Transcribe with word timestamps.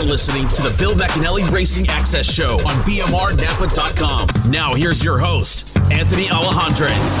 You're 0.00 0.08
listening 0.08 0.48
to 0.48 0.62
the 0.62 0.74
Bill 0.78 0.94
McAnally 0.94 1.46
Racing 1.52 1.86
Access 1.88 2.24
Show 2.32 2.54
on 2.66 2.82
BMRNapa.com. 2.84 4.50
Now, 4.50 4.72
here's 4.72 5.04
your 5.04 5.18
host, 5.18 5.76
Anthony 5.92 6.24
Alejandrez. 6.24 7.18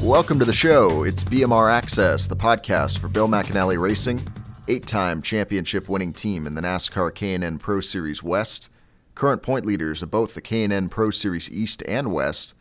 Welcome 0.00 0.38
to 0.38 0.44
the 0.44 0.52
show. 0.52 1.02
It's 1.02 1.24
BMR 1.24 1.72
Access, 1.72 2.28
the 2.28 2.36
podcast 2.36 2.98
for 2.98 3.08
Bill 3.08 3.26
McAnally 3.26 3.80
Racing, 3.80 4.24
eight-time 4.68 5.22
championship 5.22 5.88
winning 5.88 6.12
team 6.12 6.46
in 6.46 6.54
the 6.54 6.60
NASCAR 6.60 7.12
K&N 7.12 7.58
Pro 7.58 7.80
Series 7.80 8.22
West, 8.22 8.68
current 9.16 9.42
point 9.42 9.66
leaders 9.66 10.04
of 10.04 10.10
both 10.12 10.34
the 10.34 10.40
K&N 10.40 10.88
Pro 10.88 11.10
Series 11.10 11.50
East 11.50 11.82
and 11.88 12.12
West, 12.12 12.54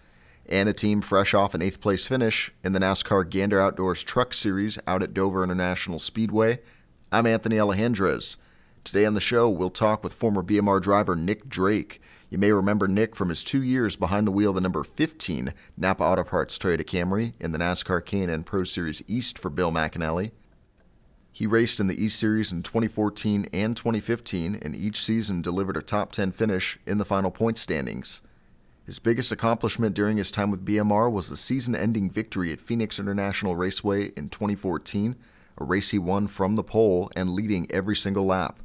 and 0.49 0.67
a 0.67 0.73
team 0.73 1.01
fresh 1.01 1.35
off 1.35 1.53
an 1.53 1.61
eighth 1.61 1.79
place 1.79 2.07
finish 2.07 2.51
in 2.63 2.73
the 2.73 2.79
NASCAR 2.79 3.29
Gander 3.29 3.61
Outdoors 3.61 4.03
Truck 4.03 4.33
Series 4.33 4.79
out 4.87 5.03
at 5.03 5.13
Dover 5.13 5.43
International 5.43 5.99
Speedway. 5.99 6.59
I'm 7.14 7.25
Anthony 7.25 7.57
Alejandrez. 7.57 8.38
Today 8.86 9.05
on 9.05 9.16
the 9.16 9.20
show, 9.20 9.50
we'll 9.50 9.69
talk 9.69 10.02
with 10.02 10.14
former 10.14 10.42
BMR 10.42 10.82
driver 10.82 11.14
Nick 11.14 11.50
Drake. 11.50 12.02
You 12.29 12.38
may 12.38 12.54
remember 12.54 12.88
Nick 12.88 13.18
from 13.18 13.28
his 13.28 13.43
two 13.43 13.61
years 13.61 13.97
behind 13.97 14.25
the 14.25 14.32
wheel 14.32 14.52
of 14.52 14.56
the 14.56 14.61
number 14.61 14.82
15 14.82 15.54
Napa 15.75 16.02
Auto 16.02 16.24
Parts 16.24 16.57
Toyota 16.57 16.86
Camry 16.86 17.33
in 17.38 17.52
the 17.52 17.57
NASCAR 17.57 18.05
K&N 18.05 18.46
Pro 18.46 18.64
Series 18.64 19.04
East 19.10 19.38
for 19.38 19.50
Bill 19.50 19.74
McAnally. 19.74 20.32
He 21.33 21.46
raced 21.46 21.82
in 21.82 21.88
the 21.88 22.02
East 22.02 22.18
Series 22.18 22.54
in 22.54 22.64
2014 22.64 23.50
and 23.52 23.75
2015, 23.75 24.60
and 24.61 24.74
each 24.74 25.04
season 25.04 25.41
delivered 25.41 25.75
a 25.75 25.82
top 25.82 26.14
10 26.14 26.32
finish 26.32 26.80
in 26.88 26.97
the 26.97 27.04
final 27.04 27.30
point 27.30 27.57
standings. 27.57 28.21
His 28.86 29.00
biggest 29.00 29.33
accomplishment 29.33 29.96
during 29.96 30.16
his 30.16 30.32
time 30.32 30.50
with 30.50 30.66
BMR 30.66 31.11
was 31.11 31.28
the 31.28 31.36
season 31.36 31.75
ending 31.75 32.09
victory 32.09 32.53
at 32.53 32.61
Phoenix 32.61 33.00
International 33.00 33.58
Raceway 33.58 34.14
in 34.16 34.30
2014, 34.30 35.17
a 35.58 35.64
race 35.64 35.91
he 35.91 36.00
won 36.00 36.28
from 36.28 36.55
the 36.55 36.64
pole 36.64 37.11
and 37.16 37.31
leading 37.31 37.69
every 37.72 37.95
single 37.95 38.25
lap. 38.25 38.59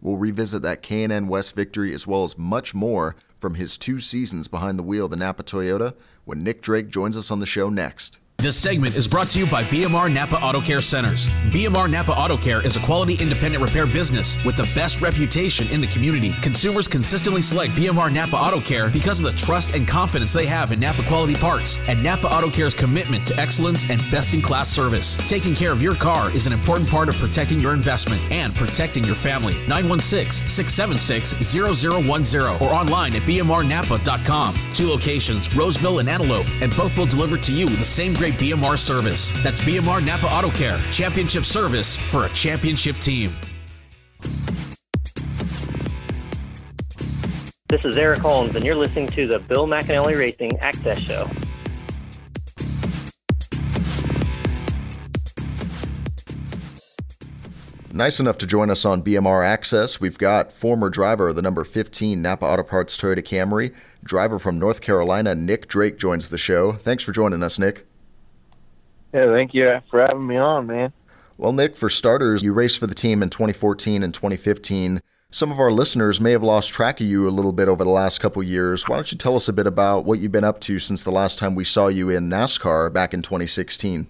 We'll 0.00 0.16
revisit 0.16 0.62
that 0.62 0.82
K&N 0.82 1.28
West 1.28 1.54
victory 1.54 1.92
as 1.92 2.06
well 2.06 2.24
as 2.24 2.38
much 2.38 2.74
more 2.74 3.16
from 3.38 3.54
his 3.54 3.76
two 3.76 4.00
seasons 4.00 4.48
behind 4.48 4.78
the 4.78 4.82
wheel 4.82 5.06
of 5.06 5.10
the 5.10 5.16
Napa 5.16 5.42
Toyota 5.42 5.94
when 6.24 6.44
Nick 6.44 6.62
Drake 6.62 6.88
joins 6.88 7.16
us 7.16 7.30
on 7.30 7.40
the 7.40 7.46
show 7.46 7.68
next. 7.68 8.18
This 8.40 8.56
segment 8.56 8.94
is 8.94 9.08
brought 9.08 9.28
to 9.30 9.40
you 9.40 9.46
by 9.46 9.64
BMR 9.64 10.14
Napa 10.14 10.40
Auto 10.40 10.60
Care 10.60 10.80
Centers. 10.80 11.26
BMR 11.50 11.90
Napa 11.90 12.12
Auto 12.12 12.36
Care 12.36 12.64
is 12.64 12.76
a 12.76 12.80
quality 12.80 13.16
independent 13.20 13.60
repair 13.60 13.84
business 13.84 14.40
with 14.44 14.54
the 14.54 14.62
best 14.76 15.00
reputation 15.00 15.66
in 15.72 15.80
the 15.80 15.88
community. 15.88 16.34
Consumers 16.40 16.86
consistently 16.86 17.42
select 17.42 17.72
BMR 17.72 18.12
Napa 18.12 18.36
Auto 18.36 18.60
Care 18.60 18.90
because 18.90 19.18
of 19.18 19.26
the 19.26 19.32
trust 19.32 19.74
and 19.74 19.88
confidence 19.88 20.32
they 20.32 20.46
have 20.46 20.70
in 20.70 20.78
Napa 20.78 21.02
quality 21.02 21.34
parts 21.34 21.80
and 21.88 22.00
Napa 22.00 22.32
Auto 22.32 22.48
Care's 22.48 22.74
commitment 22.74 23.26
to 23.26 23.36
excellence 23.40 23.90
and 23.90 24.00
best 24.08 24.32
in 24.32 24.40
class 24.40 24.70
service. 24.70 25.16
Taking 25.28 25.52
care 25.52 25.72
of 25.72 25.82
your 25.82 25.96
car 25.96 26.30
is 26.30 26.46
an 26.46 26.52
important 26.52 26.88
part 26.88 27.08
of 27.08 27.16
protecting 27.16 27.58
your 27.58 27.74
investment 27.74 28.22
and 28.30 28.54
protecting 28.54 29.02
your 29.02 29.16
family. 29.16 29.54
916 29.66 30.46
676 30.46 31.32
0010 31.44 32.40
or 32.62 32.72
online 32.72 33.16
at 33.16 33.22
bmrnapa.com. 33.22 34.54
Two 34.74 34.86
locations, 34.86 35.52
Roseville 35.56 35.98
and 35.98 36.08
Antelope, 36.08 36.46
and 36.62 36.72
both 36.76 36.96
will 36.96 37.06
deliver 37.06 37.36
to 37.36 37.52
you 37.52 37.66
the 37.66 37.84
same 37.84 38.14
great 38.14 38.27
BMR 38.32 38.78
service. 38.78 39.32
That's 39.42 39.60
BMR 39.60 40.04
Napa 40.04 40.26
Auto 40.26 40.50
Care, 40.50 40.78
championship 40.90 41.44
service 41.44 41.96
for 41.96 42.24
a 42.24 42.28
championship 42.30 42.96
team. 42.96 43.36
This 47.68 47.84
is 47.84 47.98
Eric 47.98 48.20
Holmes, 48.20 48.56
and 48.56 48.64
you're 48.64 48.74
listening 48.74 49.08
to 49.08 49.26
the 49.26 49.40
Bill 49.40 49.66
McAnally 49.66 50.18
Racing 50.18 50.58
Access 50.60 51.00
Show. 51.00 51.28
Nice 57.92 58.20
enough 58.20 58.38
to 58.38 58.46
join 58.46 58.70
us 58.70 58.84
on 58.84 59.02
BMR 59.02 59.44
Access. 59.44 60.00
We've 60.00 60.18
got 60.18 60.52
former 60.52 60.88
driver 60.88 61.30
of 61.30 61.36
the 61.36 61.42
number 61.42 61.64
15 61.64 62.22
Napa 62.22 62.46
Auto 62.46 62.62
Parts 62.62 62.96
Toyota 62.96 63.24
Camry, 63.24 63.74
driver 64.04 64.38
from 64.38 64.56
North 64.56 64.80
Carolina, 64.80 65.34
Nick 65.34 65.66
Drake 65.66 65.98
joins 65.98 66.28
the 66.28 66.38
show. 66.38 66.74
Thanks 66.74 67.02
for 67.02 67.10
joining 67.10 67.42
us, 67.42 67.58
Nick. 67.58 67.87
Yeah, 69.12 69.36
thank 69.36 69.54
you 69.54 69.80
for 69.90 70.00
having 70.00 70.26
me 70.26 70.36
on, 70.36 70.66
man. 70.66 70.92
Well, 71.38 71.52
Nick, 71.52 71.76
for 71.76 71.88
starters, 71.88 72.42
you 72.42 72.52
raced 72.52 72.78
for 72.78 72.86
the 72.86 72.94
team 72.94 73.22
in 73.22 73.30
2014 73.30 74.02
and 74.02 74.12
2015. 74.12 75.00
Some 75.30 75.52
of 75.52 75.60
our 75.60 75.70
listeners 75.70 76.20
may 76.20 76.32
have 76.32 76.42
lost 76.42 76.72
track 76.72 77.00
of 77.00 77.06
you 77.06 77.28
a 77.28 77.30
little 77.30 77.52
bit 77.52 77.68
over 77.68 77.84
the 77.84 77.90
last 77.90 78.18
couple 78.18 78.42
years. 78.42 78.88
Why 78.88 78.96
don't 78.96 79.12
you 79.12 79.18
tell 79.18 79.36
us 79.36 79.46
a 79.46 79.52
bit 79.52 79.66
about 79.66 80.04
what 80.04 80.18
you've 80.18 80.32
been 80.32 80.42
up 80.42 80.60
to 80.62 80.78
since 80.78 81.04
the 81.04 81.10
last 81.10 81.38
time 81.38 81.54
we 81.54 81.64
saw 81.64 81.88
you 81.88 82.10
in 82.10 82.28
NASCAR 82.28 82.92
back 82.92 83.14
in 83.14 83.22
2016? 83.22 84.08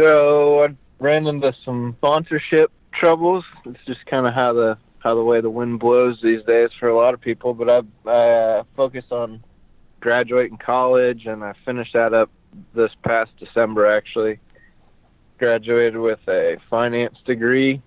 So 0.00 0.64
I 0.64 0.68
ran 1.00 1.26
into 1.26 1.52
some 1.64 1.96
sponsorship 1.98 2.70
troubles. 2.92 3.44
It's 3.66 3.84
just 3.86 4.06
kind 4.06 4.26
of 4.26 4.34
how 4.34 4.52
the 4.52 4.78
how 5.00 5.14
the 5.14 5.22
way 5.22 5.40
the 5.40 5.50
wind 5.50 5.78
blows 5.78 6.18
these 6.22 6.44
days 6.44 6.70
for 6.78 6.88
a 6.88 6.96
lot 6.96 7.14
of 7.14 7.20
people. 7.20 7.54
But 7.54 7.68
I, 7.68 7.80
I 8.08 8.30
uh, 8.30 8.64
focused 8.76 9.12
on 9.12 9.42
graduating 10.00 10.58
college, 10.58 11.26
and 11.26 11.44
I 11.44 11.54
finished 11.64 11.92
that 11.94 12.14
up 12.14 12.30
this 12.74 12.90
past 13.02 13.30
December. 13.38 13.86
Actually, 13.86 14.38
graduated 15.38 15.96
with 15.96 16.20
a 16.28 16.56
finance 16.68 17.16
degree, 17.24 17.82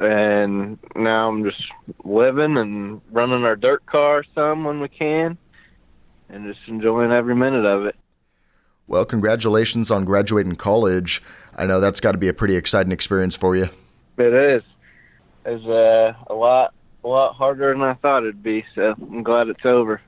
and 0.00 0.78
now 0.96 1.28
I'm 1.28 1.44
just 1.44 1.62
living 2.04 2.56
and 2.56 3.00
running 3.10 3.44
our 3.44 3.56
dirt 3.56 3.84
car 3.86 4.24
some 4.34 4.64
when 4.64 4.80
we 4.80 4.88
can, 4.88 5.38
and 6.28 6.52
just 6.52 6.66
enjoying 6.68 7.12
every 7.12 7.34
minute 7.34 7.64
of 7.64 7.86
it. 7.86 7.96
Well, 8.86 9.04
congratulations 9.04 9.90
on 9.90 10.04
graduating 10.04 10.56
college. 10.56 11.22
I 11.56 11.64
know 11.66 11.80
that's 11.80 12.00
got 12.00 12.12
to 12.12 12.18
be 12.18 12.28
a 12.28 12.34
pretty 12.34 12.56
exciting 12.56 12.92
experience 12.92 13.34
for 13.34 13.56
you. 13.56 13.70
It 14.18 14.34
is. 14.34 14.62
It's 15.46 15.64
uh, 15.64 16.12
a 16.28 16.34
lot, 16.34 16.74
a 17.02 17.08
lot 17.08 17.34
harder 17.34 17.72
than 17.72 17.82
I 17.82 17.94
thought 17.94 18.24
it'd 18.24 18.42
be. 18.42 18.64
So 18.74 18.94
I'm 19.00 19.22
glad 19.22 19.48
it's 19.48 19.64
over. 19.64 20.00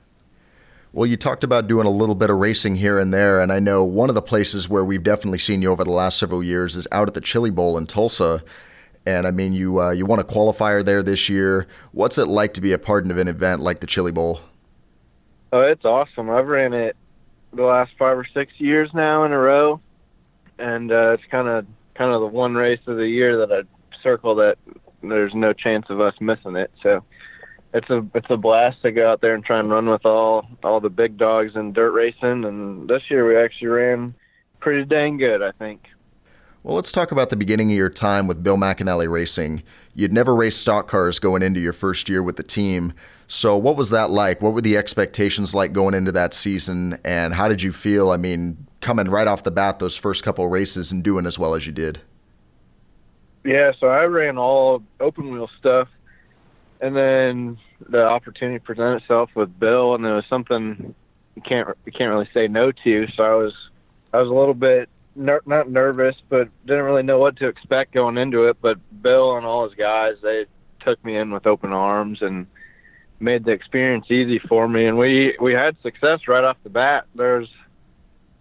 Well, 0.97 1.05
you 1.05 1.15
talked 1.15 1.43
about 1.43 1.67
doing 1.67 1.85
a 1.85 1.91
little 1.91 2.15
bit 2.15 2.31
of 2.31 2.37
racing 2.37 2.77
here 2.77 2.97
and 2.97 3.13
there, 3.13 3.39
and 3.39 3.53
I 3.53 3.59
know 3.59 3.83
one 3.83 4.09
of 4.09 4.15
the 4.15 4.21
places 4.23 4.67
where 4.67 4.83
we've 4.83 5.03
definitely 5.03 5.37
seen 5.37 5.61
you 5.61 5.69
over 5.71 5.83
the 5.83 5.91
last 5.91 6.17
several 6.17 6.41
years 6.43 6.75
is 6.75 6.87
out 6.91 7.07
at 7.07 7.13
the 7.13 7.21
Chili 7.21 7.51
Bowl 7.51 7.77
in 7.77 7.85
Tulsa. 7.85 8.43
And 9.05 9.27
I 9.27 9.29
mean, 9.29 9.53
you 9.53 9.79
uh, 9.79 9.91
you 9.91 10.07
won 10.07 10.17
a 10.17 10.23
qualifier 10.23 10.83
there 10.83 11.03
this 11.03 11.29
year. 11.29 11.67
What's 11.91 12.17
it 12.17 12.25
like 12.25 12.55
to 12.55 12.61
be 12.61 12.71
a 12.71 12.79
part 12.79 13.05
of 13.11 13.15
an 13.15 13.27
event 13.27 13.61
like 13.61 13.79
the 13.79 13.85
Chili 13.85 14.11
Bowl? 14.11 14.41
Oh, 15.53 15.59
it's 15.59 15.85
awesome. 15.85 16.31
I've 16.31 16.47
ran 16.47 16.73
it 16.73 16.95
the 17.53 17.61
last 17.61 17.91
five 17.99 18.17
or 18.17 18.25
six 18.33 18.53
years 18.57 18.89
now 18.91 19.23
in 19.23 19.33
a 19.33 19.37
row, 19.37 19.79
and 20.57 20.91
uh, 20.91 21.11
it's 21.11 21.25
kind 21.29 21.47
of 21.47 21.67
kind 21.93 22.11
of 22.11 22.21
the 22.21 22.27
one 22.35 22.55
race 22.55 22.81
of 22.87 22.97
the 22.97 23.07
year 23.07 23.45
that 23.45 23.53
I 23.53 23.61
circle 24.01 24.33
that 24.37 24.57
there's 25.03 25.35
no 25.35 25.53
chance 25.53 25.85
of 25.91 26.01
us 26.01 26.15
missing 26.19 26.55
it. 26.55 26.71
So 26.81 27.03
it's 27.73 27.89
a 27.89 28.05
it's 28.15 28.27
a 28.29 28.37
blast 28.37 28.81
to 28.81 28.91
go 28.91 29.11
out 29.11 29.21
there 29.21 29.33
and 29.33 29.43
try 29.43 29.59
and 29.59 29.69
run 29.69 29.89
with 29.89 30.05
all 30.05 30.47
all 30.63 30.79
the 30.79 30.89
big 30.89 31.17
dogs 31.17 31.55
in 31.55 31.73
dirt 31.73 31.91
racing. 31.91 32.45
And 32.45 32.89
this 32.89 33.03
year 33.09 33.27
we 33.27 33.37
actually 33.37 33.67
ran 33.67 34.15
pretty 34.59 34.85
dang 34.85 35.17
good, 35.17 35.41
I 35.41 35.51
think. 35.51 35.81
Well, 36.63 36.75
let's 36.75 36.91
talk 36.91 37.11
about 37.11 37.29
the 37.29 37.37
beginning 37.37 37.71
of 37.71 37.77
your 37.77 37.89
time 37.89 38.27
with 38.27 38.43
Bill 38.43 38.57
McAnally 38.57 39.09
Racing. 39.09 39.63
You'd 39.93 40.11
never 40.11 40.35
raced 40.35 40.59
stock 40.59 40.89
cars 40.89 41.17
going 41.17 41.41
into 41.41 41.61
your 41.61 41.71
first 41.71 42.09
year 42.09 42.21
with 42.21 42.35
the 42.35 42.43
team. 42.43 42.93
So, 43.27 43.55
what 43.55 43.77
was 43.77 43.89
that 43.91 44.09
like? 44.09 44.41
What 44.41 44.53
were 44.53 44.61
the 44.61 44.75
expectations 44.75 45.55
like 45.55 45.71
going 45.71 45.93
into 45.93 46.11
that 46.11 46.33
season? 46.33 46.99
And 47.05 47.33
how 47.33 47.47
did 47.47 47.61
you 47.61 47.71
feel? 47.71 48.11
I 48.11 48.17
mean, 48.17 48.67
coming 48.81 49.07
right 49.07 49.27
off 49.27 49.43
the 49.43 49.51
bat, 49.51 49.79
those 49.79 49.95
first 49.95 50.23
couple 50.23 50.47
races 50.47 50.91
and 50.91 51.03
doing 51.03 51.25
as 51.25 51.39
well 51.39 51.55
as 51.55 51.65
you 51.65 51.71
did. 51.71 52.01
Yeah, 53.45 53.71
so 53.79 53.87
I 53.87 54.03
ran 54.03 54.37
all 54.37 54.83
open 54.99 55.31
wheel 55.31 55.49
stuff, 55.57 55.87
and 56.81 56.95
then 56.95 57.57
the 57.89 58.03
opportunity 58.03 58.59
presented 58.59 59.01
itself 59.01 59.29
with 59.35 59.59
Bill, 59.59 59.95
and 59.95 60.03
there 60.03 60.15
was 60.15 60.25
something 60.29 60.93
you 61.35 61.41
can't 61.41 61.67
you 61.85 61.91
can't 61.91 62.11
really 62.11 62.29
say 62.33 62.47
no 62.47 62.71
to. 62.71 63.07
So 63.15 63.23
I 63.23 63.35
was 63.35 63.53
I 64.13 64.17
was 64.17 64.29
a 64.29 64.33
little 64.33 64.53
bit 64.53 64.89
ner- 65.15 65.41
not 65.45 65.69
nervous, 65.69 66.15
but 66.29 66.49
didn't 66.65 66.85
really 66.85 67.03
know 67.03 67.19
what 67.19 67.37
to 67.37 67.47
expect 67.47 67.93
going 67.93 68.17
into 68.17 68.45
it. 68.45 68.57
But 68.61 68.77
Bill 69.01 69.37
and 69.37 69.45
all 69.45 69.67
his 69.67 69.77
guys, 69.77 70.15
they 70.21 70.45
took 70.81 71.03
me 71.03 71.17
in 71.17 71.31
with 71.31 71.45
open 71.47 71.73
arms 71.73 72.21
and 72.21 72.47
made 73.19 73.43
the 73.43 73.51
experience 73.51 74.05
easy 74.09 74.39
for 74.39 74.67
me. 74.67 74.85
And 74.85 74.97
we 74.97 75.35
we 75.41 75.53
had 75.53 75.75
success 75.81 76.27
right 76.27 76.43
off 76.43 76.57
the 76.63 76.69
bat. 76.69 77.05
There's 77.15 77.49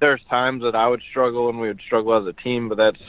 there's 0.00 0.22
times 0.28 0.62
that 0.62 0.74
I 0.74 0.86
would 0.86 1.02
struggle 1.10 1.48
and 1.48 1.58
we 1.58 1.68
would 1.68 1.80
struggle 1.80 2.14
as 2.14 2.26
a 2.26 2.32
team, 2.32 2.68
but 2.68 2.76
that's 2.76 3.00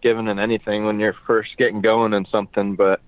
given 0.00 0.28
in 0.28 0.38
anything 0.38 0.84
when 0.84 1.00
you're 1.00 1.16
first 1.26 1.56
getting 1.58 1.80
going 1.80 2.12
in 2.12 2.26
something. 2.26 2.76
But 2.76 3.00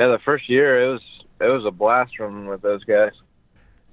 yeah, 0.00 0.08
the 0.08 0.18
first 0.24 0.48
year 0.48 0.82
it 0.82 0.92
was 0.92 1.02
it 1.40 1.46
was 1.46 1.64
a 1.64 1.70
blast 1.70 2.16
from 2.16 2.46
with 2.46 2.62
those 2.62 2.84
guys. 2.84 3.12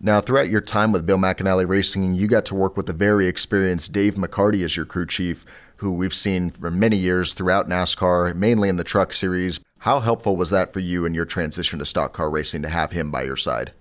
Now, 0.04 0.20
throughout 0.20 0.50
your 0.50 0.62
time 0.62 0.92
with 0.92 1.06
Bill 1.06 1.18
McAnally 1.18 1.68
Racing, 1.68 2.16
you 2.16 2.28
got 2.28 2.46
to 2.46 2.56
work 2.56 2.76
with 2.76 2.88
the 2.88 2.94
very 2.94 3.28
experienced 3.28 3.92
Dave 3.92 4.16
McCarty 4.16 4.66
as 4.66 4.76
your 4.76 4.86
crew 4.86 5.06
chief, 5.06 5.46
who 5.76 5.92
we've 5.92 6.14
seen 6.14 6.50
for 6.50 6.72
many 6.72 6.98
years 6.98 7.34
throughout 7.34 7.70
NASCAR, 7.70 8.34
mainly 8.34 8.68
in 8.68 8.78
the 8.78 8.84
truck 8.84 9.14
series. 9.14 9.60
How 9.78 10.00
helpful 10.00 10.36
was 10.36 10.50
that 10.50 10.74
for 10.74 10.80
you 10.80 11.06
in 11.06 11.14
your 11.14 11.26
transition 11.26 11.78
to 11.78 11.86
stock 11.86 12.14
car 12.14 12.32
racing 12.32 12.64
to 12.64 12.70
have 12.70 12.92
him 12.92 13.12
by 13.12 13.24
your 13.24 13.36
side? 13.36 13.74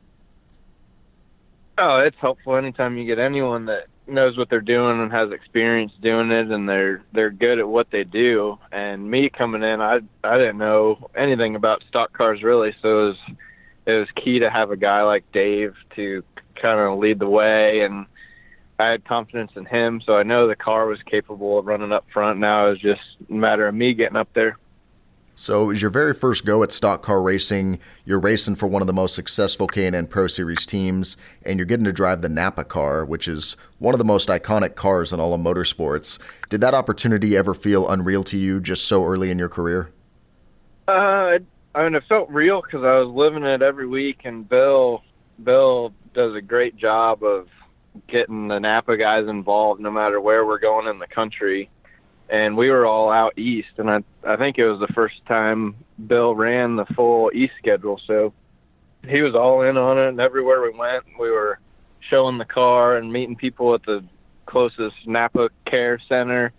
Oh, 1.78 2.00
it's 2.00 2.16
helpful 2.20 2.56
anytime 2.56 2.98
you 2.98 3.06
get 3.06 3.18
anyone 3.18 3.64
that 3.66 3.86
knows 4.10 4.36
what 4.36 4.50
they're 4.50 4.60
doing 4.60 5.00
and 5.00 5.12
has 5.12 5.32
experience 5.32 5.92
doing 6.00 6.30
it, 6.30 6.50
and 6.50 6.68
they're 6.68 7.02
they're 7.12 7.30
good 7.30 7.58
at 7.58 7.68
what 7.68 7.90
they 7.90 8.04
do. 8.04 8.58
And 8.72 9.10
me 9.10 9.28
coming 9.28 9.62
in, 9.62 9.80
I 9.80 10.00
I 10.24 10.38
didn't 10.38 10.58
know 10.58 11.10
anything 11.16 11.56
about 11.56 11.84
stock 11.88 12.12
cars 12.12 12.42
really, 12.42 12.74
so 12.82 12.88
it 12.88 13.08
was 13.08 13.16
it 13.86 13.92
was 13.92 14.08
key 14.16 14.38
to 14.40 14.50
have 14.50 14.70
a 14.70 14.76
guy 14.76 15.02
like 15.02 15.24
Dave 15.32 15.74
to 15.96 16.22
kind 16.60 16.78
of 16.80 16.98
lead 16.98 17.18
the 17.18 17.28
way, 17.28 17.80
and 17.80 18.06
I 18.78 18.88
had 18.88 19.04
confidence 19.04 19.52
in 19.56 19.66
him, 19.66 20.00
so 20.04 20.16
I 20.16 20.22
know 20.22 20.46
the 20.48 20.56
car 20.56 20.86
was 20.86 21.02
capable 21.02 21.58
of 21.58 21.66
running 21.66 21.92
up 21.92 22.06
front. 22.12 22.38
Now 22.38 22.66
it 22.66 22.70
was 22.70 22.80
just 22.80 23.02
a 23.28 23.32
matter 23.32 23.68
of 23.68 23.74
me 23.74 23.92
getting 23.92 24.16
up 24.16 24.28
there. 24.34 24.56
So 25.34 25.62
it 25.62 25.66
was 25.66 25.82
your 25.82 25.90
very 25.90 26.12
first 26.12 26.44
go 26.44 26.62
at 26.62 26.70
stock 26.70 27.02
car 27.02 27.22
racing. 27.22 27.78
You're 28.04 28.20
racing 28.20 28.56
for 28.56 28.66
one 28.66 28.82
of 28.82 28.86
the 28.86 28.92
most 28.92 29.14
successful 29.14 29.66
K&N 29.66 30.06
Pro 30.06 30.26
Series 30.26 30.66
teams, 30.66 31.16
and 31.44 31.58
you're 31.58 31.66
getting 31.66 31.86
to 31.86 31.92
drive 31.92 32.20
the 32.20 32.28
Napa 32.28 32.64
car, 32.64 33.04
which 33.04 33.26
is 33.26 33.56
one 33.78 33.94
of 33.94 33.98
the 33.98 34.04
most 34.04 34.28
iconic 34.28 34.74
cars 34.74 35.12
in 35.12 35.20
all 35.20 35.32
of 35.32 35.40
motorsports. 35.40 36.18
Did 36.50 36.60
that 36.60 36.74
opportunity 36.74 37.36
ever 37.36 37.54
feel 37.54 37.88
unreal 37.88 38.22
to 38.24 38.36
you 38.36 38.60
just 38.60 38.84
so 38.86 39.04
early 39.04 39.30
in 39.30 39.38
your 39.38 39.48
career? 39.48 39.90
Uh, 40.86 41.38
I 41.74 41.84
mean, 41.84 41.94
it 41.94 42.02
felt 42.08 42.28
real 42.28 42.60
because 42.60 42.84
I 42.84 42.98
was 42.98 43.08
living 43.08 43.44
it 43.44 43.62
every 43.62 43.86
week, 43.86 44.20
and 44.24 44.46
Bill, 44.46 45.02
Bill 45.42 45.94
does 46.12 46.34
a 46.34 46.42
great 46.42 46.76
job 46.76 47.22
of 47.22 47.48
getting 48.08 48.48
the 48.48 48.58
Napa 48.58 48.96
guys 48.96 49.26
involved, 49.26 49.80
no 49.80 49.90
matter 49.90 50.20
where 50.20 50.44
we're 50.44 50.58
going 50.58 50.86
in 50.86 50.98
the 50.98 51.06
country 51.06 51.70
and 52.30 52.56
we 52.56 52.70
were 52.70 52.86
all 52.86 53.10
out 53.10 53.36
east 53.38 53.70
and 53.78 53.90
I 53.90 54.02
I 54.26 54.36
think 54.36 54.58
it 54.58 54.68
was 54.68 54.80
the 54.80 54.92
first 54.94 55.24
time 55.26 55.74
Bill 56.06 56.34
ran 56.34 56.76
the 56.76 56.86
full 56.86 57.30
east 57.34 57.54
schedule 57.58 58.00
so 58.06 58.32
he 59.06 59.22
was 59.22 59.34
all 59.34 59.62
in 59.62 59.76
on 59.76 59.98
it 59.98 60.08
and 60.08 60.20
everywhere 60.20 60.62
we 60.62 60.70
went 60.70 61.04
we 61.18 61.30
were 61.30 61.58
showing 62.08 62.38
the 62.38 62.44
car 62.44 62.96
and 62.96 63.12
meeting 63.12 63.36
people 63.36 63.74
at 63.74 63.82
the 63.84 64.04
closest 64.46 64.96
Napa 65.06 65.50
care 65.66 66.00
center 66.08 66.52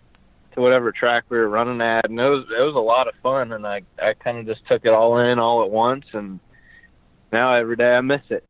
to 0.53 0.61
whatever 0.61 0.91
track 0.91 1.23
we 1.29 1.37
were 1.37 1.49
running 1.49 1.81
at 1.81 2.09
and 2.09 2.19
it 2.19 2.29
was 2.29 2.45
it 2.49 2.61
was 2.61 2.75
a 2.75 2.79
lot 2.79 3.07
of 3.07 3.13
fun 3.23 3.53
and 3.53 3.65
I 3.65 3.81
I 4.01 4.13
kind 4.13 4.37
of 4.37 4.45
just 4.45 4.67
took 4.67 4.85
it 4.85 4.93
all 4.93 5.19
in 5.19 5.39
all 5.39 5.63
at 5.63 5.71
once 5.71 6.05
and 6.13 6.39
now 7.31 7.55
every 7.55 7.77
day 7.77 7.93
I 7.93 8.01
miss 8.01 8.21
it 8.29 8.43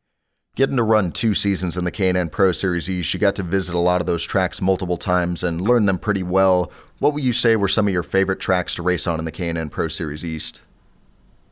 Getting 0.58 0.76
to 0.76 0.84
run 0.84 1.14
two 1.14 1.34
seasons 1.34 1.78
in 1.78 1.86
the 1.86 1.92
K&N 1.92 2.28
Pro 2.28 2.52
Series 2.52 2.90
East, 2.90 3.14
you 3.14 3.22
got 3.22 3.36
to 3.36 3.44
visit 3.44 3.74
a 3.74 3.80
lot 3.80 4.02
of 4.02 4.08
those 4.08 4.22
tracks 4.22 4.60
multiple 4.60 4.98
times 4.98 5.46
and 5.46 5.62
learn 5.62 5.86
them 5.86 5.98
pretty 5.98 6.24
well. 6.24 6.74
What 7.02 7.16
would 7.16 7.24
you 7.24 7.34
say 7.34 7.56
were 7.56 7.68
some 7.68 7.88
of 7.88 7.94
your 7.94 8.04
favorite 8.04 8.40
tracks 8.40 8.76
to 8.76 8.84
race 8.84 9.08
on 9.08 9.18
in 9.18 9.26
the 9.26 9.32
K&N 9.32 9.70
Pro 9.70 9.88
Series 9.88 10.24
East? 10.24 10.62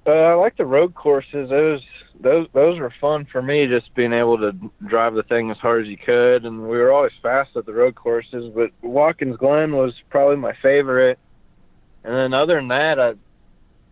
Uh, 0.05 0.11
I 0.11 0.33
like 0.35 0.55
the 0.57 0.65
road 0.65 0.93
courses. 0.93 1.49
Those 1.49 1.81
those 2.19 2.47
those 2.53 2.77
were 2.77 2.93
fun 3.01 3.25
for 3.31 3.41
me, 3.41 3.65
just 3.65 3.95
being 3.95 4.13
able 4.13 4.37
to 4.37 4.51
drive 4.85 5.15
the 5.15 5.23
thing 5.23 5.49
as 5.49 5.57
hard 5.57 5.81
as 5.81 5.87
you 5.87 5.97
could. 5.97 6.45
And 6.45 6.61
we 6.69 6.77
were 6.77 6.91
always 6.91 7.13
fast 7.23 7.57
at 7.57 7.65
the 7.65 7.73
road 7.73 7.95
courses, 7.95 8.53
but 8.53 8.69
Watkins 8.83 9.37
Glen 9.37 9.75
was 9.75 9.95
probably 10.11 10.35
my 10.35 10.53
favorite. 10.61 11.17
And 12.03 12.13
then 12.13 12.31
other 12.31 12.57
than 12.57 12.67
that, 12.67 12.99
I 12.99 13.13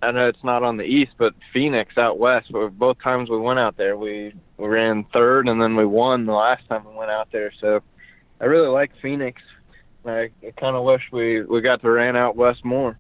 I 0.04 0.12
know 0.12 0.28
it's 0.28 0.44
not 0.44 0.62
on 0.62 0.78
the 0.78 0.84
east, 0.84 1.14
but 1.18 1.34
Phoenix 1.54 1.98
out 1.98 2.20
west. 2.20 2.52
But 2.52 2.78
both 2.78 3.02
times 3.02 3.32
we 3.32 3.40
went 3.40 3.58
out 3.58 3.78
there, 3.78 3.98
we 3.98 4.32
we 4.58 4.68
ran 4.68 5.06
third, 5.06 5.48
and 5.48 5.60
then 5.60 5.76
we 5.76 5.88
won 5.88 6.28
the 6.28 6.34
last 6.34 6.68
time 6.70 6.86
we 6.86 6.96
went 6.96 7.10
out 7.10 7.32
there. 7.32 7.52
So 7.60 7.82
I 8.40 8.46
really 8.46 8.70
like 8.70 8.92
Phoenix. 9.02 9.42
I, 10.10 10.30
I 10.46 10.52
kind 10.58 10.76
of 10.76 10.84
wish 10.84 11.02
we 11.12 11.42
we 11.42 11.62
got 11.62 11.82
to 11.82 11.90
ran 11.90 12.16
out 12.16 12.36
west 12.36 12.64
more. 12.64 13.00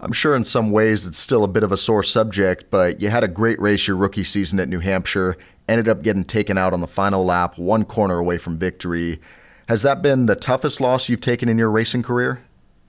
I'm 0.00 0.12
sure 0.12 0.34
in 0.34 0.44
some 0.44 0.70
ways 0.70 1.06
it's 1.06 1.18
still 1.18 1.44
a 1.44 1.48
bit 1.48 1.62
of 1.62 1.72
a 1.72 1.76
sore 1.76 2.02
subject, 2.02 2.70
but 2.70 3.02
you 3.02 3.10
had 3.10 3.22
a 3.22 3.28
great 3.28 3.60
race 3.60 3.86
your 3.86 3.96
rookie 3.96 4.24
season 4.24 4.58
at 4.58 4.68
New 4.68 4.80
Hampshire. 4.80 5.36
Ended 5.68 5.88
up 5.88 6.02
getting 6.02 6.24
taken 6.24 6.56
out 6.56 6.72
on 6.72 6.80
the 6.80 6.86
final 6.86 7.24
lap, 7.24 7.58
one 7.58 7.84
corner 7.84 8.18
away 8.18 8.38
from 8.38 8.58
victory. 8.58 9.20
Has 9.68 9.82
that 9.82 10.02
been 10.02 10.26
the 10.26 10.34
toughest 10.34 10.80
loss 10.80 11.08
you've 11.08 11.20
taken 11.20 11.48
in 11.48 11.58
your 11.58 11.70
racing 11.70 12.02
career? 12.02 12.42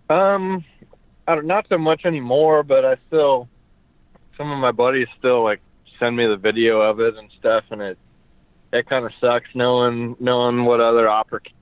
Um, 0.09 0.65
not 1.27 1.67
so 1.69 1.77
much 1.77 2.05
anymore, 2.05 2.63
but 2.63 2.85
I 2.85 2.95
still 3.07 3.47
some 4.37 4.51
of 4.51 4.59
my 4.59 4.71
buddies 4.71 5.07
still 5.19 5.43
like 5.43 5.59
send 5.99 6.15
me 6.15 6.25
the 6.25 6.37
video 6.37 6.81
of 6.81 6.99
it 6.99 7.15
and 7.17 7.29
stuff, 7.37 7.65
and 7.71 7.81
it 7.81 7.97
it 8.73 8.87
kind 8.87 9.05
of 9.05 9.11
sucks 9.19 9.49
knowing 9.53 10.15
knowing 10.19 10.65
what 10.65 10.79
other 10.79 11.09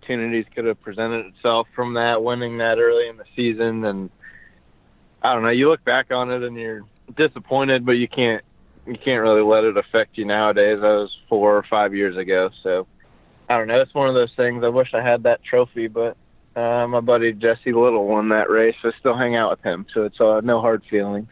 opportunities 0.09 0.45
could 0.55 0.65
have 0.65 0.81
presented 0.81 1.27
itself 1.27 1.67
from 1.75 1.93
that 1.93 2.23
winning 2.23 2.57
that 2.57 2.79
early 2.79 3.07
in 3.07 3.17
the 3.17 3.25
season, 3.35 3.85
and 3.85 4.09
I 5.21 5.33
don't 5.33 5.43
know. 5.43 5.49
You 5.49 5.69
look 5.69 5.83
back 5.83 6.11
on 6.11 6.31
it 6.31 6.41
and 6.41 6.57
you're 6.57 6.81
disappointed, 7.15 7.85
but 7.85 7.93
you 7.93 8.07
can't 8.07 8.43
you 8.87 8.97
can't 8.97 9.21
really 9.21 9.43
let 9.43 9.63
it 9.65 9.77
affect 9.77 10.17
you 10.17 10.25
nowadays. 10.25 10.79
That 10.81 10.87
was 10.87 11.15
four 11.27 11.55
or 11.55 11.63
five 11.63 11.93
years 11.93 12.17
ago, 12.17 12.49
so 12.63 12.87
I 13.49 13.57
don't 13.57 13.67
know. 13.67 13.79
It's 13.81 13.93
one 13.93 14.09
of 14.09 14.15
those 14.15 14.33
things. 14.35 14.63
I 14.63 14.69
wish 14.69 14.93
I 14.95 15.01
had 15.01 15.23
that 15.23 15.43
trophy, 15.43 15.87
but 15.87 16.17
uh, 16.55 16.87
my 16.87 17.01
buddy 17.01 17.31
Jesse 17.33 17.73
Little 17.73 18.07
won 18.07 18.29
that 18.29 18.49
race. 18.49 18.75
I 18.83 18.91
still 18.99 19.15
hang 19.15 19.35
out 19.35 19.51
with 19.51 19.61
him, 19.61 19.85
so 19.93 20.05
it's 20.05 20.19
uh, 20.19 20.41
no 20.43 20.59
hard 20.59 20.83
feelings. 20.89 21.29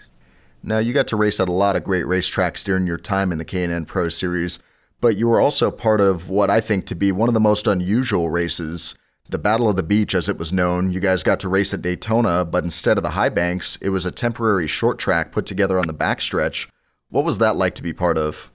Now, 0.62 0.80
you 0.80 0.94
got 0.94 1.08
to 1.08 1.16
race 1.16 1.40
at 1.40 1.50
a 1.50 1.54
lot 1.54 1.76
of 1.76 1.84
great 1.84 2.06
racetracks 2.06 2.64
during 2.64 2.86
your 2.86 2.98
time 2.98 3.32
in 3.32 3.38
the 3.38 3.46
K&N 3.46 3.86
Pro 3.86 4.10
Series, 4.10 4.60
but 5.02 5.18
you 5.18 5.28
were 5.28 5.40
also 5.40 5.72
part 5.72 6.02
of 6.02 6.30
what 6.30 6.50
I 6.50 6.62
think 6.62 6.86
to 6.88 6.96
be 6.96 7.12
one 7.12 7.30
of 7.30 7.34
the 7.34 7.40
most 7.40 7.68
unusual 7.68 8.30
races, 8.30 8.96
the 9.30 9.38
Battle 9.38 9.70
of 9.70 9.76
the 9.76 9.84
Beach, 9.84 10.16
as 10.16 10.30
it 10.30 10.38
was 10.38 10.54
known. 10.54 10.92
You 10.92 11.00
guys 11.00 11.24
got 11.24 11.40
to 11.42 11.50
race 11.50 11.74
at 11.74 11.82
Daytona, 11.82 12.46
but 12.46 12.64
instead 12.64 12.98
of 12.98 13.04
the 13.04 13.12
high 13.12 13.30
banks, 13.30 13.78
it 13.82 13.90
was 13.90 14.06
a 14.06 14.12
temporary 14.12 14.68
short 14.68 14.98
track 14.98 15.32
put 15.32 15.46
together 15.46 15.80
on 15.80 15.88
the 15.88 15.94
backstretch. 15.94 16.68
What 17.10 17.26
was 17.26 17.38
that 17.38 17.56
like 17.56 17.76
to 17.76 17.84
be 17.84 17.94
part 17.94 18.18
of? 18.18 18.52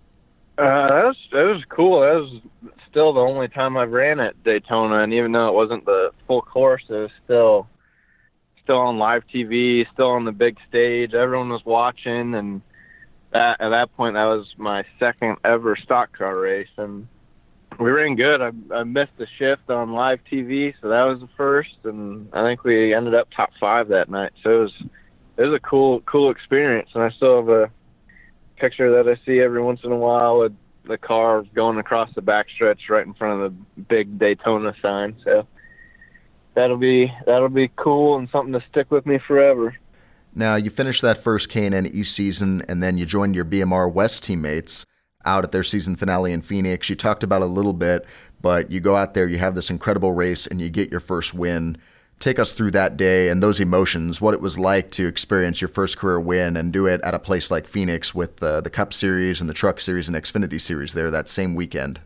Uh, 0.58 0.88
that 0.88 1.04
was 1.04 1.16
that 1.32 1.44
was 1.44 1.62
cool. 1.70 2.00
That 2.00 2.20
was 2.20 2.40
still 2.90 3.12
the 3.14 3.20
only 3.20 3.48
time 3.48 3.76
I've 3.76 3.90
ran 3.90 4.20
at 4.20 4.42
Daytona, 4.44 5.02
and 5.02 5.12
even 5.14 5.32
though 5.32 5.48
it 5.48 5.54
wasn't 5.54 5.86
the 5.86 6.10
full 6.26 6.42
course, 6.42 6.82
it 6.88 6.92
was 6.92 7.10
still 7.24 7.66
still 8.62 8.76
on 8.76 8.98
live 8.98 9.22
TV, 9.34 9.86
still 9.92 10.10
on 10.10 10.24
the 10.24 10.32
big 10.32 10.58
stage. 10.68 11.14
Everyone 11.14 11.48
was 11.48 11.64
watching, 11.64 12.34
and 12.34 12.60
that, 13.32 13.60
at 13.60 13.70
that 13.70 13.94
point, 13.96 14.14
that 14.14 14.24
was 14.24 14.46
my 14.56 14.84
second 14.98 15.36
ever 15.44 15.76
stock 15.76 16.16
car 16.16 16.38
race, 16.38 16.68
and 16.76 17.06
we 17.78 17.90
ran 17.90 18.16
good. 18.16 18.40
I, 18.40 18.50
I 18.74 18.84
missed 18.84 19.16
the 19.16 19.26
shift 19.38 19.70
on 19.70 19.92
live 19.92 20.20
TV, 20.30 20.74
so 20.80 20.88
that 20.88 21.04
was 21.04 21.20
the 21.20 21.28
first, 21.36 21.76
and 21.84 22.28
I 22.32 22.42
think 22.44 22.64
we 22.64 22.94
ended 22.94 23.14
up 23.14 23.28
top 23.34 23.50
five 23.58 23.88
that 23.88 24.10
night. 24.10 24.32
So 24.42 24.50
it 24.50 24.62
was 24.62 24.72
it 25.38 25.42
was 25.42 25.54
a 25.54 25.60
cool 25.60 26.00
cool 26.02 26.30
experience, 26.30 26.90
and 26.94 27.02
I 27.02 27.10
still 27.10 27.36
have 27.36 27.48
a 27.48 27.70
picture 28.56 29.02
that 29.02 29.10
I 29.10 29.20
see 29.26 29.40
every 29.40 29.62
once 29.62 29.80
in 29.82 29.92
a 29.92 29.96
while 29.96 30.40
with 30.40 30.52
the 30.84 30.98
car 30.98 31.42
going 31.54 31.78
across 31.78 32.10
the 32.14 32.22
backstretch 32.22 32.90
right 32.90 33.06
in 33.06 33.14
front 33.14 33.42
of 33.42 33.52
the 33.52 33.82
big 33.82 34.18
Daytona 34.18 34.74
sign. 34.82 35.16
So 35.24 35.46
that'll 36.54 36.76
be 36.76 37.12
that'll 37.26 37.48
be 37.48 37.70
cool 37.76 38.18
and 38.18 38.28
something 38.30 38.52
to 38.52 38.64
stick 38.70 38.90
with 38.90 39.06
me 39.06 39.18
forever. 39.26 39.76
Now 40.34 40.56
you 40.56 40.70
finished 40.70 41.02
that 41.02 41.18
first 41.18 41.48
K&N 41.48 41.86
East 41.86 42.14
season, 42.14 42.62
and 42.68 42.82
then 42.82 42.96
you 42.96 43.04
joined 43.04 43.34
your 43.34 43.44
BMR 43.44 43.92
West 43.92 44.22
teammates 44.22 44.86
out 45.24 45.44
at 45.44 45.52
their 45.52 45.62
season 45.62 45.96
finale 45.96 46.32
in 46.32 46.42
Phoenix. 46.42 46.88
You 46.88 46.96
talked 46.96 47.22
about 47.22 47.42
a 47.42 47.46
little 47.46 47.72
bit, 47.72 48.06
but 48.40 48.70
you 48.70 48.80
go 48.80 48.96
out 48.96 49.14
there, 49.14 49.28
you 49.28 49.38
have 49.38 49.54
this 49.54 49.70
incredible 49.70 50.12
race, 50.12 50.46
and 50.46 50.60
you 50.60 50.70
get 50.70 50.90
your 50.90 51.00
first 51.00 51.34
win 51.34 51.76
take 52.22 52.38
us 52.38 52.52
through 52.52 52.70
that 52.70 52.96
day 52.96 53.28
and 53.28 53.42
those 53.42 53.58
emotions, 53.58 54.20
what 54.20 54.32
it 54.32 54.40
was 54.40 54.56
like 54.56 54.92
to 54.92 55.06
experience 55.06 55.60
your 55.60 55.68
first 55.68 55.98
career 55.98 56.20
win 56.20 56.56
and 56.56 56.72
do 56.72 56.86
it 56.86 57.00
at 57.02 57.14
a 57.14 57.18
place 57.18 57.50
like 57.50 57.66
Phoenix 57.66 58.14
with 58.14 58.40
uh, 58.42 58.60
the 58.60 58.70
Cup 58.70 58.92
Series 58.92 59.40
and 59.40 59.50
the 59.50 59.54
Truck 59.54 59.80
Series 59.80 60.08
and 60.08 60.16
Xfinity 60.16 60.60
Series 60.60 60.94
there 60.94 61.10
that 61.10 61.28
same 61.28 61.56
weekend. 61.56 62.00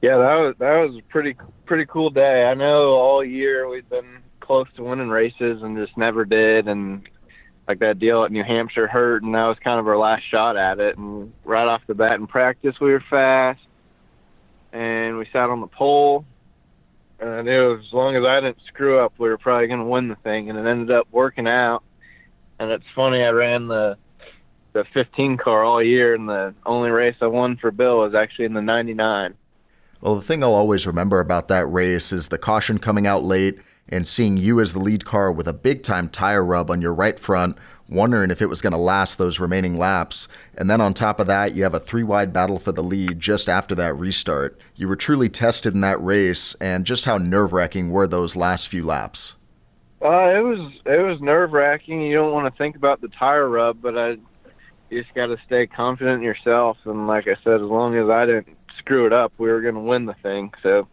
Yeah, 0.00 0.16
that 0.16 0.34
was 0.34 0.54
that 0.60 0.74
was 0.78 0.96
a 0.96 1.02
pretty 1.10 1.36
pretty 1.66 1.84
cool 1.84 2.08
day. 2.08 2.44
I 2.44 2.54
know 2.54 2.92
all 2.92 3.22
year 3.22 3.68
we've 3.68 3.88
been 3.90 4.18
close 4.40 4.68
to 4.76 4.84
winning 4.84 5.08
races 5.08 5.62
and 5.62 5.76
just 5.76 5.96
never 5.98 6.24
did, 6.24 6.66
and 6.66 7.06
like 7.68 7.80
that 7.80 7.98
deal 7.98 8.24
at 8.24 8.32
New 8.32 8.42
Hampshire 8.42 8.88
hurt, 8.88 9.22
and 9.22 9.34
that 9.34 9.44
was 9.44 9.58
kind 9.62 9.78
of 9.78 9.86
our 9.86 9.98
last 9.98 10.22
shot 10.30 10.56
at 10.56 10.80
it. 10.80 10.96
And 10.96 11.32
right 11.44 11.68
off 11.68 11.82
the 11.86 11.94
bat 11.94 12.14
in 12.14 12.26
practice, 12.26 12.74
we 12.80 12.90
were 12.90 13.04
fast, 13.10 13.60
and 14.72 15.18
we 15.18 15.26
sat 15.32 15.50
on 15.50 15.60
the 15.60 15.66
pole 15.66 16.24
and 17.20 17.30
I 17.30 17.42
knew 17.42 17.76
as 17.76 17.92
long 17.92 18.16
as 18.16 18.24
I 18.24 18.40
didn't 18.40 18.58
screw 18.68 19.00
up, 19.00 19.14
we 19.18 19.28
were 19.28 19.38
probably 19.38 19.66
going 19.66 19.80
to 19.80 19.86
win 19.86 20.08
the 20.08 20.16
thing. 20.16 20.50
And 20.50 20.58
it 20.58 20.66
ended 20.66 20.90
up 20.90 21.08
working 21.10 21.48
out. 21.48 21.82
And 22.60 22.70
it's 22.70 22.84
funny, 22.94 23.22
I 23.22 23.30
ran 23.30 23.68
the 23.68 23.96
the 24.74 24.84
15 24.92 25.38
car 25.38 25.64
all 25.64 25.82
year, 25.82 26.14
and 26.14 26.28
the 26.28 26.54
only 26.66 26.90
race 26.90 27.16
I 27.22 27.26
won 27.26 27.56
for 27.56 27.70
Bill 27.70 28.00
was 28.00 28.14
actually 28.14 28.44
in 28.44 28.52
the 28.52 28.60
99. 28.60 29.34
Well, 30.00 30.14
the 30.14 30.22
thing 30.22 30.44
I'll 30.44 30.52
always 30.52 30.86
remember 30.86 31.20
about 31.20 31.48
that 31.48 31.66
race 31.66 32.12
is 32.12 32.28
the 32.28 32.38
caution 32.38 32.78
coming 32.78 33.06
out 33.06 33.24
late 33.24 33.58
and 33.88 34.06
seeing 34.06 34.36
you 34.36 34.60
as 34.60 34.72
the 34.72 34.78
lead 34.78 35.04
car 35.04 35.32
with 35.32 35.48
a 35.48 35.52
big 35.52 35.82
time 35.82 36.08
tire 36.08 36.44
rub 36.44 36.70
on 36.70 36.80
your 36.80 36.94
right 36.94 37.18
front, 37.18 37.56
wondering 37.88 38.30
if 38.30 38.42
it 38.42 38.48
was 38.48 38.60
going 38.60 38.72
to 38.72 38.78
last 38.78 39.18
those 39.18 39.40
remaining 39.40 39.78
laps. 39.78 40.28
And 40.56 40.70
then 40.70 40.80
on 40.80 40.94
top 40.94 41.20
of 41.20 41.26
that, 41.26 41.54
you 41.54 41.62
have 41.62 41.74
a 41.74 41.80
three 41.80 42.02
wide 42.02 42.32
battle 42.32 42.58
for 42.58 42.72
the 42.72 42.82
lead 42.82 43.18
just 43.18 43.48
after 43.48 43.74
that 43.76 43.96
restart. 43.96 44.60
You 44.76 44.88
were 44.88 44.96
truly 44.96 45.28
tested 45.28 45.74
in 45.74 45.80
that 45.82 46.02
race, 46.02 46.54
and 46.60 46.84
just 46.84 47.04
how 47.04 47.18
nerve 47.18 47.52
wracking 47.52 47.90
were 47.90 48.06
those 48.06 48.36
last 48.36 48.68
few 48.68 48.84
laps? 48.84 49.36
Uh, 50.00 50.30
it 50.30 50.44
was 50.44 50.72
it 50.86 51.02
was 51.02 51.20
nerve 51.20 51.52
wracking. 51.52 52.02
You 52.02 52.16
don't 52.16 52.32
want 52.32 52.52
to 52.52 52.56
think 52.56 52.76
about 52.76 53.00
the 53.00 53.08
tire 53.08 53.48
rub, 53.48 53.82
but 53.82 53.98
I 53.98 54.16
you 54.90 55.02
just 55.02 55.14
got 55.14 55.26
to 55.26 55.36
stay 55.44 55.66
confident 55.66 56.18
in 56.18 56.22
yourself. 56.22 56.78
And 56.84 57.06
like 57.06 57.26
I 57.26 57.36
said, 57.42 57.60
as 57.60 57.66
long 57.66 57.96
as 57.96 58.08
I 58.08 58.26
didn't 58.26 58.56
screw 58.78 59.06
it 59.06 59.12
up, 59.12 59.32
we 59.38 59.48
were 59.48 59.60
going 59.60 59.74
to 59.74 59.80
win 59.80 60.06
the 60.06 60.14
thing. 60.22 60.52
So 60.62 60.88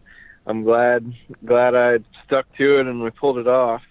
I'm 0.48 0.64
glad 0.64 1.14
glad 1.46 1.76
I 1.76 2.00
stuck 2.26 2.46
to 2.58 2.80
it 2.80 2.88
and 2.88 3.02
we 3.02 3.10
pulled 3.10 3.38
it 3.38 3.48
off. 3.48 3.82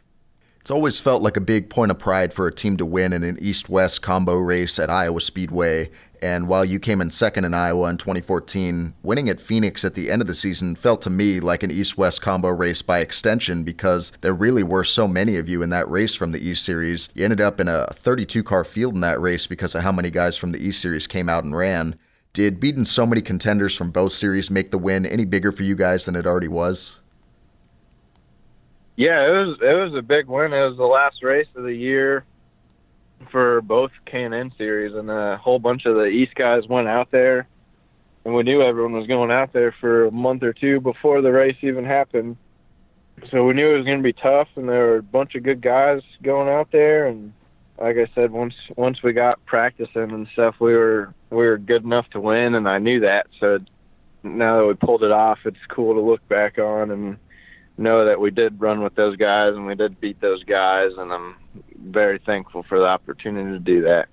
It's 0.60 0.70
always 0.70 0.98
felt 0.98 1.22
like 1.22 1.36
a 1.36 1.42
big 1.42 1.68
point 1.68 1.90
of 1.90 1.98
pride 1.98 2.32
for 2.32 2.46
a 2.46 2.54
team 2.54 2.78
to 2.78 2.86
win 2.86 3.12
in 3.12 3.22
an 3.22 3.36
East 3.38 3.68
West 3.68 4.00
combo 4.00 4.36
race 4.36 4.78
at 4.78 4.88
Iowa 4.88 5.20
Speedway. 5.20 5.90
And 6.22 6.48
while 6.48 6.64
you 6.64 6.78
came 6.78 7.02
in 7.02 7.10
second 7.10 7.44
in 7.44 7.52
Iowa 7.52 7.90
in 7.90 7.98
2014, 7.98 8.94
winning 9.02 9.28
at 9.28 9.42
Phoenix 9.42 9.84
at 9.84 9.92
the 9.92 10.10
end 10.10 10.22
of 10.22 10.26
the 10.26 10.32
season 10.32 10.74
felt 10.74 11.02
to 11.02 11.10
me 11.10 11.38
like 11.38 11.62
an 11.62 11.70
East 11.70 11.98
West 11.98 12.22
combo 12.22 12.48
race 12.48 12.80
by 12.80 13.00
extension 13.00 13.62
because 13.62 14.10
there 14.22 14.32
really 14.32 14.62
were 14.62 14.84
so 14.84 15.06
many 15.06 15.36
of 15.36 15.50
you 15.50 15.62
in 15.62 15.68
that 15.68 15.90
race 15.90 16.14
from 16.14 16.32
the 16.32 16.40
East 16.40 16.64
Series. 16.64 17.10
You 17.12 17.24
ended 17.24 17.42
up 17.42 17.60
in 17.60 17.68
a 17.68 17.88
32 17.92 18.42
car 18.42 18.64
field 18.64 18.94
in 18.94 19.02
that 19.02 19.20
race 19.20 19.46
because 19.46 19.74
of 19.74 19.82
how 19.82 19.92
many 19.92 20.10
guys 20.10 20.38
from 20.38 20.52
the 20.52 20.66
East 20.66 20.80
Series 20.80 21.06
came 21.06 21.28
out 21.28 21.44
and 21.44 21.54
ran. 21.54 21.98
Did 22.34 22.58
beating 22.58 22.84
so 22.84 23.06
many 23.06 23.22
contenders 23.22 23.76
from 23.76 23.92
both 23.92 24.12
series 24.12 24.50
make 24.50 24.72
the 24.72 24.78
win 24.78 25.06
any 25.06 25.24
bigger 25.24 25.52
for 25.52 25.62
you 25.62 25.76
guys 25.76 26.04
than 26.04 26.16
it 26.16 26.26
already 26.26 26.48
was? 26.48 26.98
Yeah, 28.96 29.24
it 29.24 29.30
was 29.30 29.58
it 29.62 29.72
was 29.72 29.94
a 29.94 30.02
big 30.02 30.26
win. 30.26 30.52
It 30.52 30.68
was 30.68 30.76
the 30.76 30.84
last 30.84 31.22
race 31.22 31.46
of 31.54 31.62
the 31.62 31.74
year 31.74 32.24
for 33.30 33.60
both 33.62 33.92
K 34.04 34.24
and 34.24 34.34
N 34.34 34.52
series, 34.58 34.94
and 34.94 35.08
a 35.10 35.36
whole 35.36 35.60
bunch 35.60 35.86
of 35.86 35.94
the 35.94 36.06
East 36.06 36.34
guys 36.34 36.66
went 36.68 36.88
out 36.88 37.12
there, 37.12 37.46
and 38.24 38.34
we 38.34 38.42
knew 38.42 38.62
everyone 38.62 38.92
was 38.94 39.06
going 39.06 39.30
out 39.30 39.52
there 39.52 39.72
for 39.80 40.06
a 40.06 40.10
month 40.10 40.42
or 40.42 40.52
two 40.52 40.80
before 40.80 41.22
the 41.22 41.30
race 41.30 41.56
even 41.62 41.84
happened. 41.84 42.36
So 43.30 43.44
we 43.44 43.54
knew 43.54 43.74
it 43.74 43.78
was 43.78 43.86
going 43.86 43.98
to 43.98 44.02
be 44.02 44.12
tough, 44.12 44.48
and 44.56 44.68
there 44.68 44.86
were 44.86 44.96
a 44.96 45.02
bunch 45.04 45.36
of 45.36 45.44
good 45.44 45.60
guys 45.60 46.02
going 46.22 46.48
out 46.48 46.72
there. 46.72 47.06
And 47.06 47.32
like 47.78 47.96
I 47.96 48.08
said, 48.12 48.32
once 48.32 48.54
once 48.76 49.04
we 49.04 49.12
got 49.12 49.44
practicing 49.46 50.10
and 50.10 50.26
stuff, 50.32 50.56
we 50.58 50.74
were 50.74 51.14
we 51.34 51.46
were 51.46 51.58
good 51.58 51.84
enough 51.84 52.08
to 52.10 52.20
win, 52.20 52.54
and 52.54 52.68
I 52.68 52.78
knew 52.78 53.00
that. 53.00 53.26
So 53.40 53.58
now 54.22 54.58
that 54.58 54.66
we 54.66 54.74
pulled 54.74 55.02
it 55.02 55.12
off, 55.12 55.40
it's 55.44 55.56
cool 55.68 55.94
to 55.94 56.00
look 56.00 56.26
back 56.28 56.58
on 56.58 56.90
and 56.90 57.18
know 57.76 58.04
that 58.06 58.20
we 58.20 58.30
did 58.30 58.60
run 58.60 58.82
with 58.82 58.94
those 58.94 59.16
guys 59.16 59.54
and 59.54 59.66
we 59.66 59.74
did 59.74 60.00
beat 60.00 60.20
those 60.20 60.42
guys, 60.44 60.92
and 60.96 61.12
I'm 61.12 61.36
very 61.76 62.18
thankful 62.24 62.62
for 62.62 62.78
the 62.78 62.86
opportunity 62.86 63.50
to 63.50 63.58
do 63.58 63.82
that. 63.82 64.08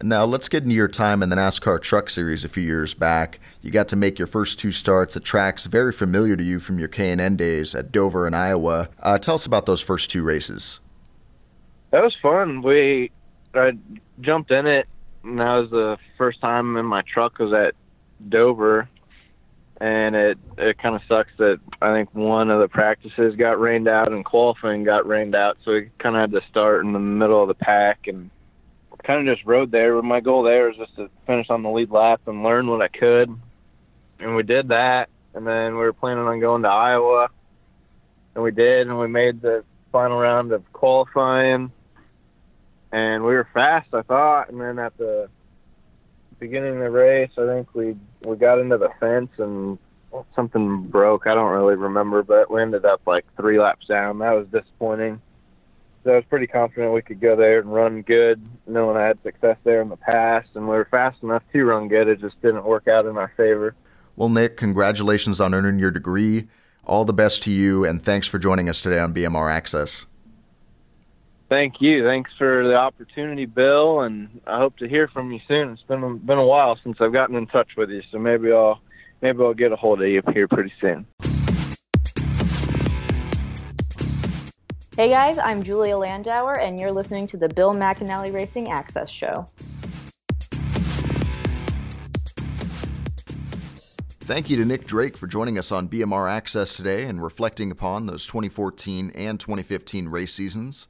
Now 0.00 0.24
let's 0.24 0.48
get 0.48 0.64
into 0.64 0.74
your 0.74 0.88
time 0.88 1.22
in 1.22 1.28
the 1.28 1.36
NASCAR 1.36 1.80
Truck 1.80 2.10
Series 2.10 2.44
a 2.44 2.48
few 2.48 2.62
years 2.62 2.94
back. 2.94 3.38
You 3.60 3.70
got 3.70 3.88
to 3.88 3.96
make 3.96 4.18
your 4.18 4.26
first 4.26 4.58
two 4.58 4.72
starts 4.72 5.16
at 5.16 5.22
tracks 5.22 5.66
very 5.66 5.92
familiar 5.92 6.34
to 6.34 6.42
you 6.42 6.58
from 6.58 6.78
your 6.78 6.88
K&N 6.88 7.36
days 7.36 7.74
at 7.74 7.92
Dover 7.92 8.26
and 8.26 8.34
Iowa. 8.34 8.88
Uh, 9.00 9.18
tell 9.18 9.34
us 9.34 9.46
about 9.46 9.66
those 9.66 9.80
first 9.80 10.10
two 10.10 10.24
races. 10.24 10.80
That 11.90 12.02
was 12.02 12.16
fun. 12.20 12.62
We 12.62 13.12
I 13.54 13.72
jumped 14.20 14.50
in 14.50 14.66
it, 14.66 14.88
and 15.24 15.38
that 15.38 15.56
was 15.56 15.70
the 15.70 15.96
first 16.18 16.40
time 16.40 16.76
in 16.76 16.86
my 16.86 17.02
truck 17.02 17.38
was 17.38 17.52
at 17.52 17.74
Dover, 18.28 18.88
and 19.80 20.14
it 20.14 20.38
it 20.58 20.78
kind 20.78 20.94
of 20.94 21.02
sucks 21.08 21.32
that 21.38 21.58
I 21.80 21.92
think 21.92 22.14
one 22.14 22.50
of 22.50 22.60
the 22.60 22.68
practices 22.68 23.34
got 23.36 23.60
rained 23.60 23.88
out 23.88 24.12
and 24.12 24.24
qualifying 24.24 24.84
got 24.84 25.06
rained 25.06 25.34
out, 25.34 25.58
so 25.64 25.72
we 25.72 25.90
kind 25.98 26.16
of 26.16 26.20
had 26.20 26.32
to 26.32 26.46
start 26.48 26.84
in 26.84 26.92
the 26.92 26.98
middle 26.98 27.42
of 27.42 27.48
the 27.48 27.54
pack 27.54 28.06
and 28.06 28.30
kind 29.02 29.26
of 29.26 29.34
just 29.34 29.46
rode 29.46 29.70
there. 29.70 29.94
But 29.96 30.04
my 30.04 30.20
goal 30.20 30.42
there 30.42 30.68
was 30.68 30.76
just 30.76 30.94
to 30.96 31.10
finish 31.26 31.50
on 31.50 31.62
the 31.62 31.70
lead 31.70 31.90
lap 31.90 32.20
and 32.26 32.42
learn 32.42 32.68
what 32.68 32.82
I 32.82 32.88
could, 32.88 33.28
and 34.20 34.36
we 34.36 34.42
did 34.42 34.68
that. 34.68 35.08
And 35.34 35.46
then 35.46 35.72
we 35.72 35.78
were 35.78 35.94
planning 35.94 36.24
on 36.24 36.40
going 36.40 36.62
to 36.62 36.68
Iowa, 36.68 37.30
and 38.34 38.44
we 38.44 38.50
did, 38.50 38.86
and 38.86 38.98
we 38.98 39.08
made 39.08 39.40
the 39.40 39.64
final 39.90 40.18
round 40.18 40.52
of 40.52 40.70
qualifying, 40.74 41.72
and 42.92 43.24
we 43.24 43.34
were 43.34 43.48
fast, 43.52 43.88
I 43.92 44.02
thought. 44.02 44.50
And 44.50 44.60
then 44.60 44.78
at 44.78 44.96
the 44.98 45.28
beginning 46.38 46.74
of 46.74 46.80
the 46.80 46.90
race, 46.90 47.30
I 47.38 47.46
think 47.46 47.74
we 47.74 47.96
we 48.24 48.36
got 48.36 48.58
into 48.58 48.78
the 48.78 48.90
fence 49.00 49.30
and 49.38 49.78
something 50.36 50.82
broke. 50.88 51.26
I 51.26 51.34
don't 51.34 51.50
really 51.50 51.74
remember, 51.74 52.22
but 52.22 52.50
we 52.50 52.60
ended 52.60 52.84
up 52.84 53.00
like 53.06 53.24
three 53.36 53.58
laps 53.58 53.86
down. 53.86 54.18
That 54.18 54.32
was 54.32 54.46
disappointing. 54.48 55.20
So 56.04 56.10
I 56.10 56.16
was 56.16 56.24
pretty 56.28 56.48
confident 56.48 56.92
we 56.92 57.02
could 57.02 57.20
go 57.20 57.36
there 57.36 57.60
and 57.60 57.72
run 57.72 58.02
good, 58.02 58.44
knowing 58.66 58.96
I 58.96 59.06
had 59.06 59.22
success 59.22 59.56
there 59.62 59.80
in 59.80 59.88
the 59.88 59.96
past, 59.96 60.48
and 60.54 60.64
we 60.64 60.74
were 60.74 60.88
fast 60.90 61.22
enough 61.22 61.44
to 61.52 61.64
run 61.64 61.86
good. 61.86 62.08
It 62.08 62.20
just 62.20 62.40
didn't 62.42 62.64
work 62.64 62.88
out 62.88 63.06
in 63.06 63.16
our 63.16 63.32
favor. 63.36 63.74
Well, 64.16 64.28
Nick, 64.28 64.56
congratulations 64.56 65.40
on 65.40 65.54
earning 65.54 65.78
your 65.78 65.92
degree. 65.92 66.48
All 66.84 67.04
the 67.04 67.12
best 67.12 67.44
to 67.44 67.52
you, 67.52 67.84
and 67.84 68.02
thanks 68.02 68.26
for 68.26 68.40
joining 68.40 68.68
us 68.68 68.80
today 68.80 68.98
on 68.98 69.14
BMR 69.14 69.50
Access. 69.50 70.06
Thank 71.52 71.82
you. 71.82 72.02
Thanks 72.02 72.30
for 72.38 72.66
the 72.66 72.76
opportunity, 72.76 73.44
Bill, 73.44 74.00
and 74.00 74.40
I 74.46 74.56
hope 74.56 74.78
to 74.78 74.88
hear 74.88 75.06
from 75.06 75.30
you 75.32 75.40
soon. 75.46 75.72
It's 75.72 75.82
been 75.82 76.02
a, 76.02 76.14
been 76.14 76.38
a 76.38 76.46
while 76.46 76.78
since 76.82 76.96
I've 76.98 77.12
gotten 77.12 77.36
in 77.36 77.46
touch 77.46 77.76
with 77.76 77.90
you, 77.90 78.00
so 78.10 78.18
maybe 78.18 78.50
I'll 78.50 78.80
maybe 79.20 79.42
I'll 79.42 79.52
get 79.52 79.70
a 79.70 79.76
hold 79.76 80.00
of 80.00 80.08
you 80.08 80.22
here 80.32 80.48
pretty 80.48 80.72
soon. 80.80 81.04
Hey 84.96 85.10
guys, 85.10 85.36
I'm 85.36 85.62
Julia 85.62 85.96
Landauer, 85.96 86.58
and 86.58 86.80
you're 86.80 86.90
listening 86.90 87.26
to 87.26 87.36
the 87.36 87.50
Bill 87.50 87.74
McAnally 87.74 88.32
Racing 88.32 88.70
Access 88.70 89.10
Show. 89.10 89.46
Thank 94.22 94.48
you 94.48 94.56
to 94.56 94.64
Nick 94.64 94.86
Drake 94.86 95.18
for 95.18 95.26
joining 95.26 95.58
us 95.58 95.70
on 95.70 95.86
BMR 95.86 96.32
Access 96.32 96.74
today 96.74 97.04
and 97.04 97.22
reflecting 97.22 97.70
upon 97.70 98.06
those 98.06 98.24
2014 98.24 99.12
and 99.14 99.38
2015 99.38 100.08
race 100.08 100.32
seasons. 100.32 100.88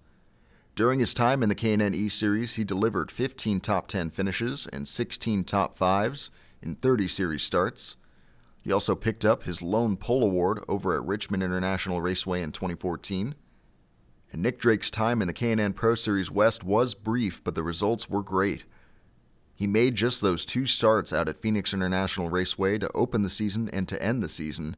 During 0.74 1.00
his 1.00 1.12
time 1.12 1.42
in 1.42 1.50
the 1.50 1.54
K&N 1.54 1.94
E 1.94 2.08
Series, 2.08 2.54
he 2.54 2.64
delivered 2.64 3.10
15 3.10 3.60
top 3.60 3.88
10 3.88 4.08
finishes 4.08 4.66
and 4.72 4.88
16 4.88 5.44
top 5.44 5.76
5s 5.76 6.30
in 6.62 6.76
30 6.76 7.08
series 7.08 7.42
starts. 7.42 7.96
He 8.62 8.72
also 8.72 8.94
picked 8.94 9.24
up 9.24 9.42
his 9.42 9.60
lone 9.60 9.98
pole 9.98 10.22
award 10.22 10.64
over 10.68 10.94
at 10.94 11.04
Richmond 11.04 11.42
International 11.42 12.00
Raceway 12.00 12.40
in 12.40 12.52
2014. 12.52 13.34
And 14.32 14.42
Nick 14.42 14.58
Drake's 14.58 14.90
time 14.90 15.20
in 15.20 15.28
the 15.28 15.34
K&N 15.34 15.74
Pro 15.74 15.94
Series 15.94 16.30
West 16.30 16.64
was 16.64 16.94
brief, 16.94 17.44
but 17.44 17.54
the 17.54 17.62
results 17.62 18.08
were 18.08 18.22
great. 18.22 18.64
He 19.54 19.66
made 19.66 19.94
just 19.94 20.22
those 20.22 20.46
two 20.46 20.66
starts 20.66 21.12
out 21.12 21.28
at 21.28 21.42
Phoenix 21.42 21.74
International 21.74 22.30
Raceway 22.30 22.78
to 22.78 22.90
open 22.94 23.22
the 23.22 23.28
season 23.28 23.68
and 23.68 23.86
to 23.88 24.02
end 24.02 24.22
the 24.22 24.28
season, 24.28 24.76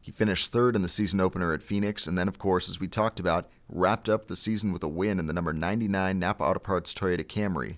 he 0.00 0.12
finished 0.12 0.52
third 0.52 0.76
in 0.76 0.82
the 0.82 0.88
season 0.88 1.20
opener 1.20 1.52
at 1.52 1.62
Phoenix, 1.62 2.06
and 2.06 2.16
then, 2.16 2.28
of 2.28 2.38
course, 2.38 2.68
as 2.68 2.80
we 2.80 2.88
talked 2.88 3.20
about, 3.20 3.48
wrapped 3.68 4.08
up 4.08 4.26
the 4.26 4.36
season 4.36 4.72
with 4.72 4.82
a 4.82 4.88
win 4.88 5.18
in 5.18 5.26
the 5.26 5.32
number 5.32 5.52
99 5.52 6.18
Napa 6.18 6.42
Auto 6.42 6.60
Parts 6.60 6.94
Toyota 6.94 7.24
Camry. 7.24 7.76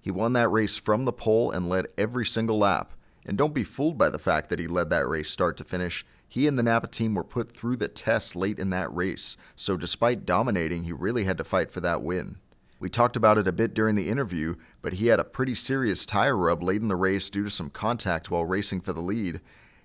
He 0.00 0.10
won 0.10 0.32
that 0.32 0.50
race 0.50 0.76
from 0.76 1.04
the 1.04 1.12
pole 1.12 1.50
and 1.50 1.68
led 1.68 1.88
every 1.96 2.26
single 2.26 2.58
lap. 2.58 2.92
And 3.24 3.38
don't 3.38 3.54
be 3.54 3.62
fooled 3.62 3.96
by 3.96 4.10
the 4.10 4.18
fact 4.18 4.50
that 4.50 4.58
he 4.58 4.66
led 4.66 4.90
that 4.90 5.08
race 5.08 5.30
start 5.30 5.56
to 5.58 5.64
finish. 5.64 6.04
He 6.28 6.46
and 6.46 6.58
the 6.58 6.62
Napa 6.62 6.88
team 6.88 7.14
were 7.14 7.22
put 7.22 7.52
through 7.52 7.76
the 7.76 7.88
test 7.88 8.34
late 8.34 8.58
in 8.58 8.70
that 8.70 8.92
race, 8.92 9.36
so 9.54 9.76
despite 9.76 10.26
dominating, 10.26 10.84
he 10.84 10.92
really 10.92 11.24
had 11.24 11.38
to 11.38 11.44
fight 11.44 11.70
for 11.70 11.80
that 11.82 12.02
win. 12.02 12.38
We 12.80 12.88
talked 12.88 13.16
about 13.16 13.38
it 13.38 13.46
a 13.46 13.52
bit 13.52 13.74
during 13.74 13.94
the 13.94 14.08
interview, 14.08 14.56
but 14.80 14.94
he 14.94 15.06
had 15.06 15.20
a 15.20 15.24
pretty 15.24 15.54
serious 15.54 16.04
tire 16.04 16.36
rub 16.36 16.62
late 16.62 16.80
in 16.80 16.88
the 16.88 16.96
race 16.96 17.30
due 17.30 17.44
to 17.44 17.50
some 17.50 17.70
contact 17.70 18.30
while 18.30 18.44
racing 18.44 18.80
for 18.80 18.92
the 18.92 19.00
lead, 19.00 19.40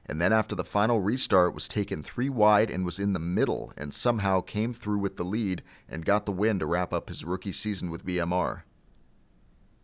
and 0.10 0.22
then 0.22 0.32
after 0.32 0.56
the 0.56 0.64
final 0.64 1.02
restart 1.02 1.54
was 1.54 1.68
taken 1.68 2.02
three 2.02 2.30
wide 2.30 2.70
and 2.70 2.86
was 2.86 3.00
in 3.00 3.14
the 3.14 3.20
middle 3.20 3.74
and 3.78 3.94
somehow 3.94 4.40
came 4.42 4.74
through 4.74 5.00
with 5.00 5.18
the 5.18 5.26
lead 5.26 5.62
and 5.90 6.06
got 6.06 6.26
the 6.26 6.32
win 6.32 6.60
to 6.60 6.66
wrap 6.66 6.94
up 6.94 7.10
his 7.10 7.26
rookie 7.26 7.52
season 7.52 7.90
with 7.90 8.06
BMR. 8.06 8.62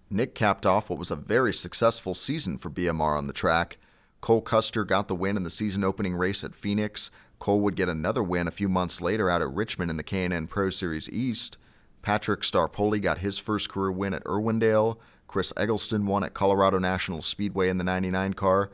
Nick 0.09 0.35
capped 0.35 0.65
off 0.65 0.89
what 0.89 0.99
was 0.99 1.11
a 1.11 1.15
very 1.15 1.51
successful 1.51 2.13
season 2.13 2.57
for 2.57 2.69
BMR 2.69 3.17
on 3.17 3.27
the 3.27 3.33
track. 3.33 3.77
Cole 4.21 4.41
Custer 4.41 4.85
got 4.85 5.07
the 5.07 5.15
win 5.15 5.35
in 5.35 5.43
the 5.43 5.49
season 5.49 5.83
opening 5.83 6.15
race 6.15 6.43
at 6.43 6.55
Phoenix. 6.55 7.11
Cole 7.39 7.59
would 7.59 7.75
get 7.75 7.89
another 7.89 8.23
win 8.23 8.47
a 8.47 8.51
few 8.51 8.69
months 8.69 9.01
later 9.01 9.29
out 9.29 9.41
at 9.41 9.51
Richmond 9.51 9.91
in 9.91 9.97
the 9.97 10.03
K&N 10.03 10.47
Pro 10.47 10.69
Series 10.69 11.09
East. 11.09 11.57
Patrick 12.01 12.41
Staropoli 12.41 13.01
got 13.01 13.17
his 13.17 13.37
first 13.37 13.69
career 13.69 13.91
win 13.91 14.13
at 14.13 14.23
Irwindale. 14.23 14.97
Chris 15.27 15.51
Eggleston 15.57 16.05
won 16.05 16.23
at 16.23 16.33
Colorado 16.33 16.77
National 16.77 17.21
Speedway 17.21 17.67
in 17.67 17.77
the 17.77 17.83
99 17.83 18.33
car. 18.33 18.69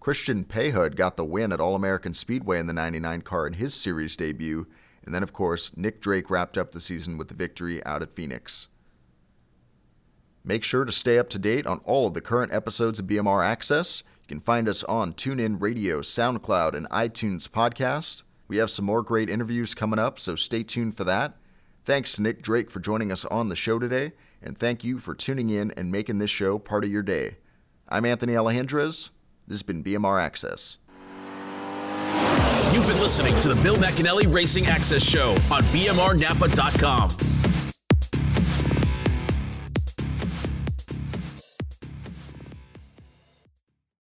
Christian 0.00 0.46
PaHud 0.46 0.96
got 0.96 1.18
the 1.18 1.24
win 1.26 1.52
at 1.52 1.60
All 1.60 1.74
American 1.74 2.14
Speedway 2.14 2.58
in 2.58 2.66
the 2.66 2.72
99 2.72 3.20
car 3.20 3.46
in 3.46 3.52
his 3.52 3.74
series 3.74 4.16
debut, 4.16 4.66
and 5.04 5.14
then, 5.14 5.22
of 5.22 5.34
course, 5.34 5.76
Nick 5.76 6.00
Drake 6.00 6.30
wrapped 6.30 6.56
up 6.56 6.72
the 6.72 6.80
season 6.80 7.18
with 7.18 7.28
the 7.28 7.34
victory 7.34 7.84
out 7.84 8.00
at 8.00 8.16
Phoenix. 8.16 8.68
Make 10.42 10.64
sure 10.64 10.86
to 10.86 10.92
stay 10.92 11.18
up 11.18 11.28
to 11.30 11.38
date 11.38 11.66
on 11.66 11.82
all 11.84 12.06
of 12.06 12.14
the 12.14 12.22
current 12.22 12.50
episodes 12.50 12.98
of 12.98 13.06
BMR 13.06 13.44
Access. 13.44 14.02
You 14.22 14.28
can 14.28 14.40
find 14.40 14.70
us 14.70 14.82
on 14.84 15.12
TuneIn 15.12 15.60
Radio, 15.60 16.00
SoundCloud, 16.00 16.74
and 16.74 16.88
iTunes 16.88 17.46
Podcast. 17.46 18.22
We 18.48 18.56
have 18.56 18.70
some 18.70 18.86
more 18.86 19.02
great 19.02 19.28
interviews 19.28 19.74
coming 19.74 19.98
up, 19.98 20.18
so 20.18 20.34
stay 20.34 20.62
tuned 20.62 20.96
for 20.96 21.04
that. 21.04 21.36
Thanks 21.84 22.12
to 22.12 22.22
Nick 22.22 22.40
Drake 22.40 22.70
for 22.70 22.80
joining 22.80 23.12
us 23.12 23.26
on 23.26 23.50
the 23.50 23.56
show 23.56 23.78
today, 23.78 24.12
and 24.42 24.56
thank 24.56 24.82
you 24.82 24.98
for 24.98 25.14
tuning 25.14 25.50
in 25.50 25.72
and 25.72 25.92
making 25.92 26.18
this 26.18 26.30
show 26.30 26.58
part 26.58 26.84
of 26.84 26.90
your 26.90 27.02
day. 27.02 27.36
I'm 27.86 28.06
Anthony 28.06 28.32
Alejandrez. 28.32 29.10
This 29.50 29.58
has 29.58 29.62
been 29.64 29.82
BMR 29.82 30.22
Access. 30.22 30.78
You've 32.72 32.86
been 32.86 33.00
listening 33.00 33.34
to 33.40 33.48
the 33.48 33.60
Bill 33.60 33.74
McAnally 33.74 34.32
Racing 34.32 34.68
Access 34.68 35.02
Show 35.02 35.32
on 35.50 35.64
BMRNapa.com. 35.72 37.39